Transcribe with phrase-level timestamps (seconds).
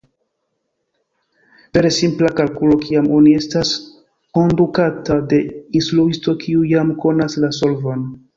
[1.77, 3.75] Vere simpla kalkulo, kiam oni estas
[4.39, 5.43] kondukata de
[5.83, 8.05] instruisto kiu jam konas la solvon.